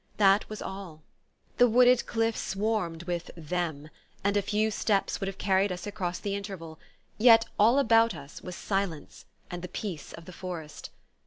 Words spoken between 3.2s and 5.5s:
"them," and a few steps would have